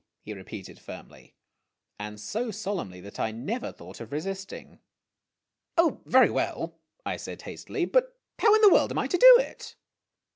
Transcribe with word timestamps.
he 0.23 0.33
repeated 0.33 0.79
firmly, 0.79 1.35
and 1.99 2.19
so 2.19 2.49
solemnly 2.49 2.99
that 2.99 3.19
I 3.19 3.29
never 3.29 3.71
thought 3.71 3.99
of 4.01 4.11
resisting." 4.11 4.79
Oh, 5.77 6.01
very 6.07 6.31
well," 6.31 6.79
I 7.05 7.17
said 7.17 7.43
hastily;" 7.43 7.85
but 7.95 8.17
how 8.39 8.55
in 8.55 8.61
the 8.61 8.73
world 8.73 8.89
am 8.91 8.97
I 8.97 9.05
to 9.05 9.17
do 9.19 9.35
it? 9.39 9.75